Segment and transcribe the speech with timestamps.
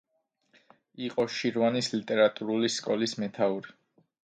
[1.07, 3.79] იყო შირვანის ლიტერატურული სკოლის მეთაური.